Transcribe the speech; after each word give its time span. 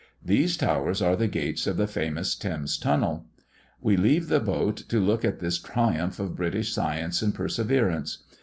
These 0.25 0.57
towers 0.57 0.99
are 1.03 1.15
the 1.15 1.27
gates 1.27 1.67
of 1.67 1.77
the 1.77 1.85
famous 1.85 2.33
Thames 2.33 2.75
Tunnel. 2.75 3.25
We 3.79 3.97
leave 3.97 4.29
the 4.29 4.39
boat 4.39 4.77
to 4.89 4.99
look 4.99 5.23
at 5.23 5.37
this 5.37 5.59
triumph 5.59 6.19
of 6.19 6.35
British 6.35 6.73
science 6.73 7.21
and 7.21 7.35
perseverance. 7.35 8.23